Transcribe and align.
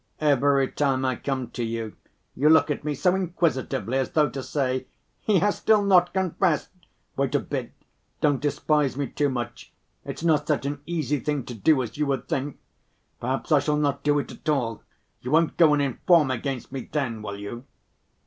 "Every 0.19 0.67
time 0.67 1.05
I 1.05 1.15
come 1.15 1.51
to 1.51 1.63
you, 1.63 1.95
you 2.35 2.49
look 2.49 2.71
at 2.71 2.83
me 2.83 2.95
so 2.95 3.13
inquisitively 3.13 3.99
as 3.99 4.09
though 4.09 4.31
to 4.31 4.41
say, 4.41 4.87
'He 5.19 5.37
has 5.37 5.57
still 5.59 5.83
not 5.83 6.11
confessed!' 6.11 6.71
Wait 7.15 7.35
a 7.35 7.39
bit, 7.39 7.71
don't 8.19 8.41
despise 8.41 8.97
me 8.97 9.05
too 9.05 9.29
much. 9.29 9.71
It's 10.03 10.23
not 10.23 10.47
such 10.47 10.65
an 10.65 10.81
easy 10.87 11.19
thing 11.19 11.43
to 11.45 11.53
do, 11.53 11.83
as 11.83 11.97
you 11.97 12.07
would 12.07 12.27
think. 12.27 12.57
Perhaps 13.19 13.51
I 13.51 13.59
shall 13.59 13.77
not 13.77 14.01
do 14.01 14.17
it 14.17 14.31
at 14.31 14.49
all. 14.49 14.81
You 15.21 15.29
won't 15.29 15.55
go 15.55 15.71
and 15.71 15.83
inform 15.83 16.31
against 16.31 16.71
me 16.71 16.89
then, 16.91 17.21
will 17.21 17.37
you?" 17.37 17.65